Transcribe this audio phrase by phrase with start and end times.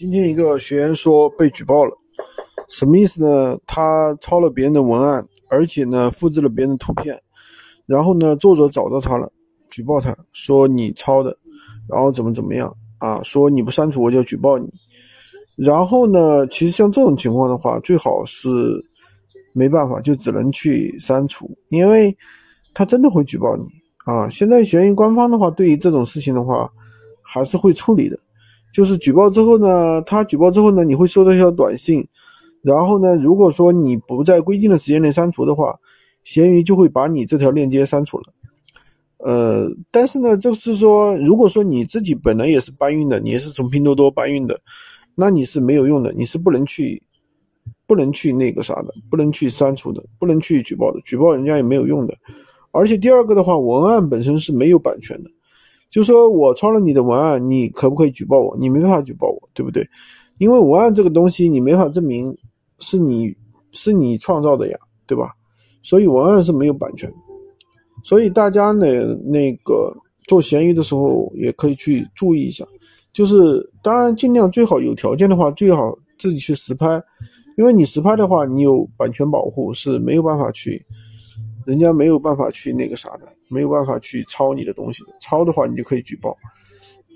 [0.00, 1.94] 今天一个学员说被举报了，
[2.70, 3.58] 什么意思呢？
[3.66, 7.14] 他抄了别人的文案，而且呢复制了别人的图片，
[7.84, 9.30] 然后呢作者找到他了，
[9.68, 11.36] 举报他说你抄的，
[11.86, 13.22] 然后怎么怎么样啊？
[13.22, 14.72] 说你不删除我就举报你。
[15.54, 18.48] 然后呢，其实像这种情况的话，最好是
[19.52, 22.16] 没办法，就只能去删除，因为
[22.72, 23.64] 他真的会举报你
[24.06, 24.30] 啊。
[24.30, 26.72] 现在学员官方的话，对于这种事情的话，
[27.20, 28.18] 还是会处理的。
[28.72, 32.06] 就是举报之后呢，他举报之后呢，你会收到一条短信，
[32.62, 35.74] 然后呢，如果说你不在规定的时间内删除的话，
[36.24, 38.24] 闲鱼就会把你这条链接删除了。
[39.18, 44.58] 呃，但是呢，就是说，如果说你自己本来也是搬运的，你也是从拼多多搬运的，
[45.14, 47.02] 那你是没有用的，你是不能去，
[47.86, 52.16] 不能去那个啥的，不能去删除的，不能去举报的，举报人家也没有用的。
[52.72, 55.30] 而且第二个的话，文案本身是没有版权的。
[55.90, 58.56] 就说我抄了你的文案，你可不可以举报我？
[58.58, 59.84] 你没办法举报我，对不对？
[60.38, 62.34] 因为文案这个东西，你没法证明
[62.78, 63.34] 是你
[63.72, 65.32] 是你创造的呀，对吧？
[65.82, 67.12] 所以文案是没有版权。
[68.04, 68.86] 所以大家呢，
[69.24, 69.92] 那个
[70.26, 72.64] 做闲鱼的时候也可以去注意一下。
[73.12, 77.02] 就是当然尽量最好有条件的话，最好自己去实拍，
[77.58, 80.80] 因为你实拍的话，你有版权保护，是没有办法去。
[81.66, 86.36] 人家没有办法去那个啥的，没有办法去抄你的东西的，抄的话你就可以举报。